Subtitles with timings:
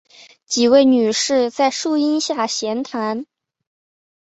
[0.47, 3.27] 几位女士在树阴下閒谈